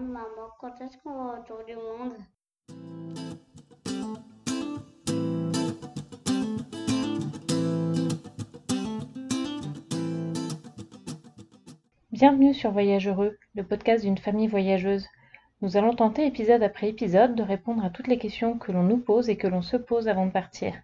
maman. 0.00 0.48
Quand 0.58 0.80
est-ce 0.80 0.96
qu'on 0.98 1.12
va 1.12 1.40
autour 1.40 1.64
du 1.66 1.74
monde? 1.74 2.14
Bienvenue 12.12 12.52
sur 12.52 12.70
Voyage 12.70 13.08
Heureux, 13.08 13.38
le 13.54 13.62
podcast 13.62 14.04
d'une 14.04 14.18
famille 14.18 14.48
voyageuse. 14.48 15.06
Nous 15.62 15.76
allons 15.76 15.94
tenter 15.94 16.26
épisode 16.26 16.62
après 16.62 16.88
épisode 16.88 17.34
de 17.34 17.42
répondre 17.42 17.84
à 17.84 17.90
toutes 17.90 18.08
les 18.08 18.18
questions 18.18 18.58
que 18.58 18.72
l'on 18.72 18.82
nous 18.82 18.98
pose 18.98 19.28
et 19.28 19.36
que 19.36 19.46
l'on 19.46 19.62
se 19.62 19.76
pose 19.76 20.08
avant 20.08 20.26
de 20.26 20.32
partir. 20.32 20.74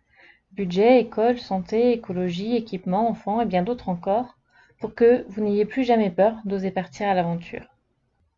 Budget, 0.53 1.01
école, 1.01 1.39
santé, 1.39 1.93
écologie, 1.93 2.57
équipement, 2.57 3.09
enfants 3.09 3.41
et 3.41 3.47
bien 3.47 3.63
d'autres 3.63 3.89
encore, 3.89 4.37
pour 4.81 4.95
que 4.95 5.25
vous 5.29 5.43
n'ayez 5.43 5.65
plus 5.65 5.85
jamais 5.85 6.11
peur 6.11 6.37
d'oser 6.45 6.71
partir 6.71 7.09
à 7.09 7.15
l'aventure. 7.15 7.76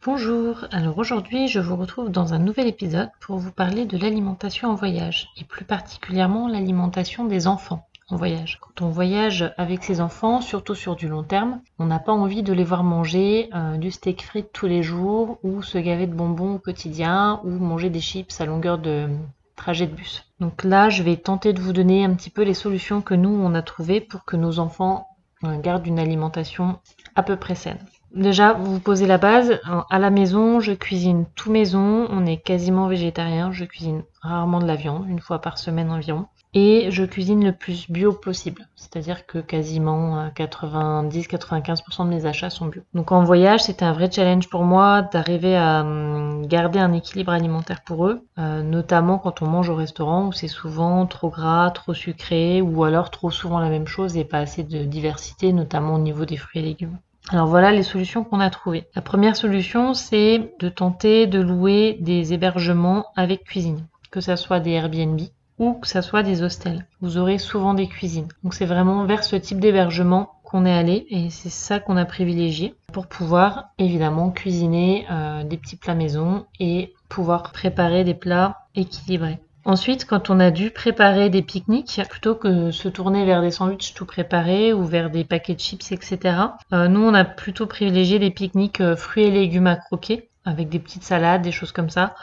Bonjour, 0.07 0.65
alors 0.71 0.97
aujourd'hui 0.97 1.49
je 1.49 1.59
vous 1.59 1.75
retrouve 1.75 2.09
dans 2.09 2.33
un 2.33 2.39
nouvel 2.39 2.69
épisode 2.69 3.11
pour 3.21 3.37
vous 3.39 3.51
parler 3.51 3.85
de 3.85 3.99
l'alimentation 3.99 4.71
en 4.71 4.77
voyage, 4.77 5.29
et 5.37 5.43
plus 5.43 5.65
particulièrement 5.65 6.47
l'alimentation 6.47 7.25
des 7.25 7.49
enfants 7.49 7.89
en 8.09 8.15
voyage. 8.15 8.61
Quand 8.61 8.87
on 8.87 8.91
voyage 8.91 9.53
avec 9.59 9.83
ses 9.83 10.01
enfants, 10.01 10.41
surtout 10.41 10.77
sur 10.77 10.95
du 10.95 11.09
long 11.09 11.25
terme, 11.25 11.61
on 11.81 11.87
n'a 11.87 11.99
pas 11.99 12.13
envie 12.13 12.45
de 12.45 12.53
les 12.53 12.63
voir 12.63 12.85
manger 12.85 13.51
euh, 13.53 13.77
du 13.77 13.91
steak 13.91 14.23
frites 14.23 14.53
tous 14.53 14.69
les 14.69 14.85
jours, 14.85 15.41
ou 15.43 15.63
se 15.63 15.79
gaver 15.79 16.07
de 16.07 16.15
bonbons 16.15 16.55
au 16.55 16.59
quotidien, 16.61 17.41
ou 17.43 17.51
manger 17.51 17.91
des 17.91 18.01
chips 18.01 18.41
à 18.41 18.47
longueur 18.47 18.79
de 18.79 19.09
trajet 19.57 19.89
de 19.89 19.95
bus. 19.95 20.25
Donc 20.39 20.63
là, 20.63 20.91
je 20.91 21.03
vais 21.03 21.17
tenter 21.17 21.53
de 21.53 21.61
vous 21.61 21.73
donner 21.73 22.05
un 22.05 22.15
petit 22.15 22.31
peu 22.31 22.43
les 22.43 22.55
solutions 22.55 23.03
que 23.03 23.15
nous, 23.15 23.31
on 23.31 23.53
a 23.53 23.63
trouvées 23.63 24.01
pour 24.01 24.25
que 24.25 24.37
nos 24.37 24.61
enfants 24.61 25.09
euh, 25.43 25.61
gardent 25.61 25.89
une 25.89 25.99
alimentation 25.99 26.79
à 27.17 27.25
peu 27.25 27.35
près 27.35 27.57
saine. 27.57 27.85
Déjà, 28.15 28.55
vous 28.55 28.81
posez 28.81 29.07
la 29.07 29.19
base. 29.19 29.61
À 29.91 29.99
la 29.99 30.11
maison, 30.11 30.61
je 30.61 30.73
cuisine 30.73 31.27
tout 31.35 31.51
maison. 31.51 32.07
On 32.11 32.27
est 32.27 32.39
quasiment 32.39 32.89
végétarien. 32.89 33.53
Je 33.53 33.65
cuisine 33.65 34.03
rarement 34.23 34.61
de 34.61 34.67
la 34.67 34.77
viande, 34.77 35.07
une 35.09 35.21
fois 35.21 35.41
par 35.41 35.59
semaine 35.59 35.91
environ. 35.91 36.27
Et 36.55 36.91
je 36.91 37.05
cuisine 37.05 37.45
le 37.45 37.53
plus 37.53 37.91
bio 37.91 38.13
possible. 38.13 38.67
C'est-à-dire 38.75 39.27
que 39.27 39.39
quasiment 39.39 40.29
90-95% 40.31 42.05
de 42.05 42.09
mes 42.09 42.25
achats 42.25 42.49
sont 42.49 42.67
bio. 42.67 42.83
Donc 42.95 43.13
en 43.13 43.23
voyage, 43.23 43.65
c'était 43.65 43.85
un 43.85 43.93
vrai 43.93 44.11
challenge 44.11 44.49
pour 44.49 44.65
moi 44.65 45.03
d'arriver 45.03 45.57
à 45.57 45.83
hum, 45.83 46.47
garder 46.47 46.79
un 46.79 46.95
équilibre 46.95 47.33
alimentaire 47.33 47.83
pour 47.85 48.07
eux. 48.07 48.27
Euh, 48.39 48.63
notamment 48.63 49.19
quand 49.19 49.43
on 49.43 49.47
mange 49.47 49.69
au 49.69 49.75
restaurant 49.75 50.27
où 50.27 50.33
c'est 50.33 50.49
souvent 50.49 51.05
trop 51.07 51.29
gras, 51.29 51.71
trop 51.71 51.93
sucré 51.93 52.63
ou 52.63 52.83
alors 52.85 53.11
trop 53.11 53.31
souvent 53.31 53.59
la 53.59 53.69
même 53.69 53.87
chose 53.87 54.17
et 54.17 54.25
pas 54.25 54.39
assez 54.39 54.63
de 54.63 54.85
diversité, 54.85 55.53
notamment 55.53 55.97
au 55.97 56.01
niveau 56.01 56.25
des 56.25 56.39
fruits 56.39 56.63
et 56.63 56.65
légumes. 56.65 56.97
Alors 57.31 57.47
voilà 57.47 57.73
les 57.73 57.83
solutions 57.83 58.25
qu'on 58.25 58.41
a 58.41 58.49
trouvées. 58.49 58.87
La 58.95 59.03
première 59.03 59.37
solution, 59.37 59.93
c'est 59.93 60.55
de 60.61 60.69
tenter 60.71 61.27
de 61.27 61.41
louer 61.41 61.99
des 62.01 62.33
hébergements 62.33 63.07
avec 63.17 63.45
cuisine, 63.45 63.87
que 64.11 64.23
ce 64.23 64.35
soit 64.35 64.61
des 64.61 64.71
Airbnb 64.71 65.21
ou 65.59 65.75
que 65.75 65.89
ce 65.89 66.01
soit 66.01 66.23
des 66.23 66.43
hostels. 66.43 66.87
Vous 67.03 67.19
aurez 67.19 67.37
souvent 67.37 67.75
des 67.75 67.89
cuisines. 67.89 68.29
Donc 68.43 68.55
c'est 68.55 68.65
vraiment 68.65 69.05
vers 69.05 69.25
ce 69.25 69.37
type 69.37 69.61
d'hébergement 69.61 70.31
qu'on 70.43 70.65
est 70.65 70.73
allé 70.73 71.07
et 71.11 71.29
c'est 71.29 71.51
ça 71.51 71.81
qu'on 71.81 71.99
a 71.99 72.07
privilégié 72.07 72.75
pour 72.93 73.07
pouvoir 73.07 73.71
évidemment 73.77 74.31
cuisiner 74.31 75.07
euh, 75.11 75.45
des 75.45 75.59
petits 75.59 75.77
plats 75.77 75.95
maison 75.95 76.47
et 76.59 76.95
pouvoir 77.11 77.53
préparer 77.53 78.05
des 78.05 78.15
plats 78.15 78.61
équilibrés. 78.75 79.39
Ensuite, 79.69 80.07
quand 80.07 80.31
on 80.31 80.41
a 80.41 80.51
dû 80.51 80.71
préparer 80.71 81.29
des 81.29 81.43
pique-niques, 81.43 82.01
plutôt 82.09 82.35
que 82.35 82.71
se 82.71 82.89
tourner 82.89 83.27
vers 83.27 83.43
des 83.43 83.51
sandwichs 83.51 83.93
tout 83.93 84.07
préparés 84.07 84.73
ou 84.73 84.83
vers 84.83 85.11
des 85.11 85.25
paquets 85.25 85.55
de 85.55 85.61
chips, 85.61 85.93
etc., 85.93 86.37
euh, 86.73 86.89
nous, 86.89 87.03
on 87.03 87.13
a 87.13 87.27
plutôt 87.27 87.67
privilégié 87.67 88.19
des 88.19 88.31
pique-niques 88.31 88.81
euh, 88.81 88.97
fruits 88.97 89.25
et 89.25 89.31
légumes 89.31 89.67
à 89.67 89.77
croquer, 89.77 90.31
avec 90.47 90.71
des 90.71 90.79
petites 90.79 91.03
salades, 91.03 91.43
des 91.43 91.53
choses 91.53 91.73
comme 91.73 91.91
ça, 91.91 92.15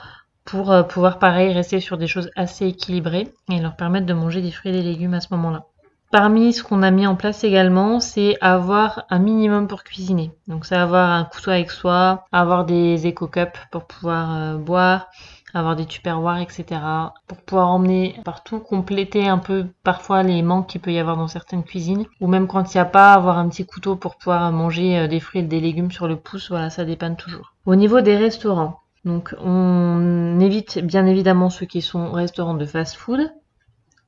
pour 0.43 0.71
euh, 0.71 0.81
pouvoir, 0.81 1.19
pareil, 1.19 1.53
rester 1.53 1.79
sur 1.79 1.99
des 1.99 2.07
choses 2.07 2.31
assez 2.35 2.66
équilibrées 2.66 3.31
et 3.51 3.59
leur 3.59 3.75
permettre 3.75 4.07
de 4.07 4.13
manger 4.13 4.41
des 4.41 4.49
fruits 4.49 4.71
et 4.71 4.77
des 4.77 4.81
légumes 4.81 5.13
à 5.13 5.21
ce 5.21 5.27
moment-là. 5.35 5.66
Parmi 6.09 6.51
ce 6.51 6.63
qu'on 6.63 6.81
a 6.81 6.89
mis 6.89 7.06
en 7.06 7.16
place 7.16 7.44
également, 7.44 8.00
c'est 8.00 8.38
avoir 8.41 9.06
un 9.12 9.19
minimum 9.19 9.67
pour 9.67 9.83
cuisiner. 9.83 10.31
Donc 10.47 10.66
c'est 10.66 10.75
avoir 10.75 11.12
un 11.12 11.25
couteau 11.25 11.51
avec 11.51 11.69
soi, 11.69 12.25
avoir 12.31 12.66
des 12.66 13.06
éco-cups 13.06 13.59
pour 13.69 13.85
pouvoir 13.85 14.57
boire, 14.57 15.09
avoir 15.55 15.75
des 15.75 15.85
tupperwares, 15.85 16.39
etc. 16.39 16.81
Pour 17.27 17.38
pouvoir 17.38 17.69
emmener 17.69 18.16
partout, 18.23 18.59
compléter 18.59 19.27
un 19.27 19.38
peu 19.38 19.66
parfois 19.83 20.21
les 20.21 20.41
manques 20.41 20.67
qu'il 20.67 20.81
peut 20.81 20.91
y 20.91 20.99
avoir 20.99 21.17
dans 21.17 21.29
certaines 21.29 21.63
cuisines. 21.63 22.05
Ou 22.19 22.27
même 22.27 22.47
quand 22.47 22.73
il 22.73 22.77
n'y 22.77 22.81
a 22.81 22.85
pas, 22.85 23.13
avoir 23.13 23.39
un 23.39 23.47
petit 23.47 23.65
couteau 23.65 23.95
pour 23.95 24.17
pouvoir 24.17 24.51
manger 24.51 24.99
euh, 24.99 25.07
des 25.07 25.19
fruits 25.19 25.41
et 25.41 25.44
des 25.44 25.61
légumes 25.61 25.91
sur 25.91 26.07
le 26.07 26.17
pouce. 26.17 26.49
Voilà, 26.49 26.69
ça 26.69 26.83
dépanne 26.83 27.15
toujours. 27.15 27.53
Au 27.65 27.75
niveau 27.75 28.01
des 28.01 28.17
restaurants, 28.17 28.81
donc 29.05 29.33
on 29.44 30.39
évite 30.39 30.79
bien 30.79 31.05
évidemment 31.05 31.49
ceux 31.49 31.65
qui 31.65 31.81
sont 31.81 32.11
restaurants 32.11 32.53
de 32.55 32.65
fast-food. 32.65 33.31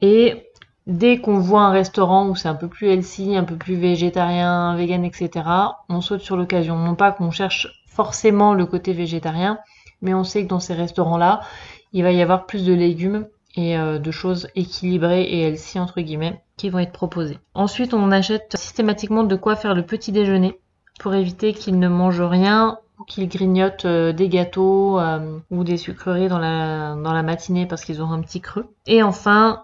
Et 0.01 0.51
dès 0.85 1.19
qu'on 1.19 1.39
voit 1.39 1.61
un 1.61 1.71
restaurant 1.71 2.27
où 2.27 2.35
c'est 2.35 2.49
un 2.49 2.55
peu 2.55 2.67
plus 2.67 2.87
healthy, 2.89 3.37
un 3.37 3.45
peu 3.45 3.55
plus 3.55 3.75
végétarien, 3.75 4.75
vegan, 4.75 5.05
etc., 5.05 5.45
on 5.87 6.01
saute 6.01 6.21
sur 6.21 6.35
l'occasion. 6.35 6.77
Non 6.77 6.95
pas 6.95 7.13
qu'on 7.13 7.31
cherche 7.31 7.83
forcément 7.87 8.53
le 8.53 8.65
côté 8.65 8.93
végétarien, 8.93 9.59
mais 10.01 10.13
on 10.13 10.23
sait 10.23 10.43
que 10.43 10.49
dans 10.49 10.59
ces 10.59 10.73
restaurants-là, 10.73 11.41
il 11.93 12.03
va 12.03 12.11
y 12.11 12.21
avoir 12.21 12.45
plus 12.45 12.65
de 12.65 12.73
légumes 12.73 13.27
et 13.55 13.77
euh, 13.77 13.97
de 13.99 14.11
choses 14.11 14.47
équilibrées 14.55 15.23
et 15.23 15.41
healthy 15.41 15.79
entre 15.79 16.01
guillemets 16.01 16.41
qui 16.57 16.69
vont 16.69 16.79
être 16.79 16.91
proposées. 16.91 17.39
Ensuite, 17.53 17.93
on 17.93 18.11
achète 18.11 18.55
systématiquement 18.57 19.23
de 19.23 19.35
quoi 19.35 19.55
faire 19.55 19.75
le 19.75 19.83
petit 19.83 20.11
déjeuner 20.11 20.59
pour 20.99 21.13
éviter 21.13 21.53
qu'ils 21.53 21.79
ne 21.79 21.87
mangent 21.87 22.21
rien 22.21 22.79
ou 22.99 23.03
qu'ils 23.03 23.29
grignotent 23.29 23.85
euh, 23.85 24.11
des 24.13 24.29
gâteaux 24.29 24.99
euh, 24.99 25.39
ou 25.51 25.63
des 25.63 25.77
sucreries 25.77 26.29
dans 26.29 26.39
la, 26.39 26.95
dans 26.95 27.13
la 27.13 27.23
matinée 27.23 27.65
parce 27.65 27.83
qu'ils 27.85 28.01
ont 28.01 28.11
un 28.11 28.21
petit 28.21 28.41
creux. 28.41 28.67
Et 28.85 29.03
enfin, 29.03 29.63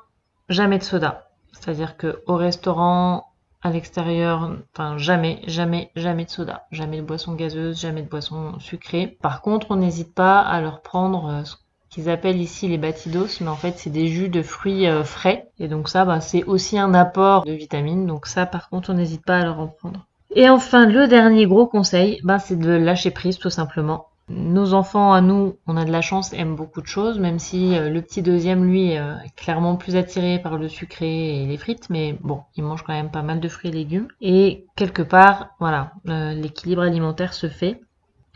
jamais 0.49 0.77
de 0.77 0.83
soda. 0.83 1.29
C'est-à-dire 1.51 1.97
que 1.97 2.22
au 2.27 2.35
restaurant, 2.35 3.32
à 3.63 3.69
l'extérieur, 3.69 4.51
enfin 4.74 4.97
jamais, 4.97 5.41
jamais, 5.47 5.90
jamais 5.96 6.25
de 6.25 6.29
soda, 6.29 6.63
jamais 6.72 6.97
de 6.97 7.01
boisson 7.01 7.34
gazeuse, 7.34 7.79
jamais 7.79 8.01
de 8.01 8.09
boisson 8.09 8.59
sucrée. 8.59 9.18
Par 9.22 9.41
contre, 9.41 9.68
on 9.72 9.78
n'hésite 9.78 10.13
pas 10.13 10.41
à 10.41 10.62
leur 10.62 10.81
prendre 10.81 11.29
euh, 11.29 11.44
ce 11.46 11.56
qu'ils 11.90 12.09
appellent 12.09 12.41
ici 12.41 12.68
les 12.68 12.78
batidos, 12.78 13.40
mais 13.40 13.47
en 13.47 13.56
fait 13.56 13.78
c'est 13.78 13.90
des 13.90 14.07
jus 14.07 14.28
de 14.28 14.41
fruits 14.41 14.88
euh, 14.88 15.03
frais. 15.03 15.50
Et 15.59 15.69
donc 15.69 15.88
ça, 15.88 16.03
bah, 16.03 16.19
c'est 16.19 16.44
aussi 16.44 16.78
un 16.78 16.94
apport 16.94 17.46
de 17.46 17.53
vitamines. 17.53 18.06
Donc 18.06 18.28
ça, 18.28 18.46
par 18.46 18.69
contre, 18.69 18.90
on 18.90 18.96
n'hésite 18.96 19.23
pas 19.23 19.40
à 19.40 19.46
leur 19.46 19.59
en 19.59 19.68
prendre. 19.68 20.06
Et 20.35 20.50
enfin, 20.50 20.85
le 20.85 21.07
dernier 21.07 21.46
gros 21.46 21.68
conseil, 21.68 22.19
bah, 22.23 22.40
c'est 22.40 22.57
de 22.57 22.72
lâcher 22.72 23.12
prise 23.12 23.38
tout 23.38 23.52
simplement. 23.52 24.07
Nos 24.29 24.73
enfants, 24.73 25.11
à 25.11 25.19
nous, 25.19 25.57
on 25.67 25.75
a 25.75 25.84
de 25.84 25.91
la 25.91 26.01
chance, 26.01 26.31
aiment 26.31 26.56
beaucoup 26.56 26.81
de 26.81 26.88
choses, 26.88 27.19
même 27.19 27.39
si 27.39 27.78
euh, 27.78 27.89
le 27.89 28.01
petit 28.01 28.22
deuxième, 28.22 28.63
lui, 28.63 28.97
euh, 28.97 29.17
est 29.19 29.35
clairement 29.35 29.75
plus 29.75 29.97
attiré 29.97 30.39
par 30.39 30.57
le 30.57 30.69
sucré 30.69 31.41
et 31.41 31.45
les 31.45 31.57
frites, 31.57 31.89
mais 31.89 32.17
bon, 32.22 32.41
il 32.56 32.63
mange 32.63 32.84
quand 32.84 32.94
même 32.94 33.11
pas 33.11 33.22
mal 33.22 33.41
de 33.41 33.50
fruits 33.50 33.72
et 33.72 33.73
légumes. 33.73 34.07
Et 34.22 34.66
quelque 34.78 35.01
part, 35.01 35.50
voilà, 35.59 35.91
euh, 36.07 36.34
l'équilibre 36.34 36.84
alimentaire 36.84 37.34
se 37.34 37.50
fait. 37.50 37.81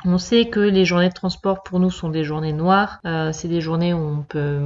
On 0.03 0.18
sait 0.18 0.50
que 0.50 0.59
les 0.59 0.84
journées 0.84 1.08
de 1.08 1.14
transport 1.14 1.64
pour 1.64 1.80
nous 1.80 1.90
sont 1.90 2.09
des 2.09 2.24
journées 2.24 2.54
noires. 2.54 3.00
c'est 3.34 3.48
des 3.48 3.62
journées 3.62 3.96
où 3.96 3.98
on 3.98 4.22
peut 4.22 4.62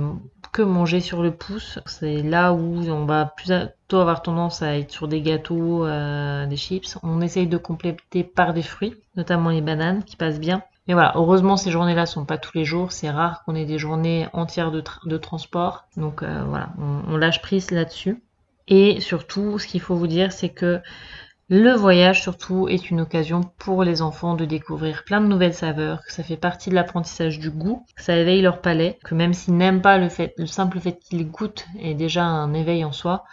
que 0.52 0.62
manger 0.62 1.00
sur 1.00 1.24
le 1.24 1.32
pouce. 1.32 1.80
C'est 1.86 2.22
là 2.22 2.52
où 2.52 2.82
on 2.90 3.06
va 3.06 3.26
plutôt 3.26 4.00
avoir 4.00 4.24
tendance 4.24 4.62
à 4.62 4.78
être 4.78 4.92
sur 4.92 5.08
des 5.08 5.22
gâteaux, 5.22 5.88
des 5.88 6.58
chips. 6.58 6.98
On 7.02 7.22
essaye 7.22 7.48
de 7.48 7.56
compléter 7.56 8.26
par 8.26 8.54
des 8.54 8.62
fruits, 8.62 8.94
notamment 9.16 9.52
les 9.52 9.62
bananes 9.62 10.04
qui 10.04 10.18
passent 10.18 10.42
bien. 10.42 10.64
Mais 10.88 10.94
voilà, 10.94 11.14
heureusement 11.16 11.58
ces 11.58 11.72
journées-là 11.72 12.06
sont 12.06 12.26
pas 12.26 12.38
tous 12.38 12.58
les 12.58 12.66
jours. 12.66 12.92
C'est 12.92 13.10
rare 13.10 13.44
qu'on 13.44 13.56
ait 13.56 13.66
des 13.66 13.78
journées 13.78 14.28
entières 14.34 14.72
de, 14.72 15.18
transport. 15.18 15.86
Donc 15.98 16.24
euh, 16.24 16.44
voilà, 16.48 16.70
on, 16.78 17.18
lâche 17.18 17.42
prise 17.42 17.72
là-dessus. 17.72 18.22
Et 18.68 19.00
surtout, 19.00 19.60
ce 19.60 19.68
qu'il 19.68 19.82
faut 19.82 19.96
vous 19.96 20.08
dire, 20.08 20.32
c'est 20.32 20.50
que 20.50 20.82
le 21.50 21.72
voyage 21.74 22.22
surtout 22.22 22.70
est 22.70 22.90
une 22.90 23.02
occasion 23.02 23.42
pour 23.58 23.84
les 23.84 24.02
enfants 24.02 24.36
de 24.36 24.46
découvrir 24.46 25.04
plein 25.04 25.20
de 25.20 25.28
nouvelles 25.28 25.54
saveurs, 25.54 26.02
que 26.06 26.14
ça 26.14 26.24
fait 26.24 26.38
partie 26.38 26.70
de 26.70 26.76
l'apprentissage 26.76 27.40
du 27.40 27.50
goût, 27.50 27.86
que 27.96 28.02
ça 28.02 28.16
éveille 28.16 28.42
leur 28.42 28.62
palais, 28.62 28.98
que 29.04 29.16
même 29.16 29.34
s'ils 29.34 29.58
n'aiment 29.58 29.82
pas 29.82 29.98
le 29.98 30.46
simple 30.46 30.80
fait 30.80 30.98
qu'ils 30.98 31.30
goûtent 31.30 31.68
est 31.78 31.94
déjà 31.94 32.24
un 32.24 32.54
éveil 32.54 32.86
en 32.86 32.94
soi, 32.94 33.26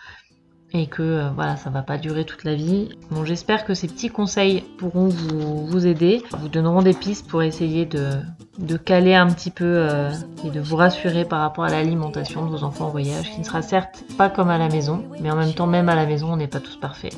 et 0.73 0.87
que 0.87 1.03
euh, 1.03 1.31
voilà, 1.31 1.56
ça 1.56 1.70
va 1.70 1.82
pas 1.82 1.99
durer 1.99 2.25
toute 2.25 2.44
la 2.44 2.55
vie. 2.55 2.91
Bon, 3.11 3.25
j'espère 3.25 3.65
que 3.65 3.75
ces 3.75 3.87
petits 3.87 4.11
conseils 4.11 4.62
pourront 4.79 5.09
vous, 5.09 5.67
vous, 5.67 5.87
aider, 5.87 6.23
vous 6.38 6.49
donneront 6.49 6.82
des 6.82 6.94
pistes 6.94 7.26
pour 7.29 7.43
essayer 7.43 7.87
de, 7.87 8.11
de 8.59 8.76
caler 8.76 9.15
un 9.15 9.29
petit 9.29 9.50
peu 9.50 9.65
euh, 9.65 10.11
et 10.44 10.50
de 10.50 10.61
vous 10.61 10.76
rassurer 10.76 11.25
par 11.25 11.41
rapport 11.41 11.65
à 11.65 11.70
l'alimentation 11.70 12.44
de 12.44 12.50
vos 12.50 12.65
enfants 12.65 12.87
en 12.87 12.91
voyage, 12.91 13.31
qui 13.31 13.41
ne 13.41 13.44
sera 13.44 13.62
certes 13.62 14.05
pas 14.17 14.29
comme 14.29 14.50
à 14.50 14.59
la 14.59 14.69
maison, 14.69 15.05
mais 15.20 15.31
en 15.31 15.37
même 15.37 15.55
temps, 15.55 15.67
même 15.67 15.88
à 15.88 15.94
la 15.94 16.06
maison, 16.06 16.32
on 16.32 16.37
n'est 16.37 16.49
pas 16.49 16.61
tous 16.61 16.76
parfaits. 16.76 17.17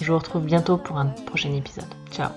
Je 0.00 0.10
vous 0.10 0.18
retrouve 0.18 0.44
bientôt 0.44 0.78
pour 0.78 0.98
un 0.98 1.06
prochain 1.06 1.52
épisode. 1.52 1.84
Ciao 2.10 2.30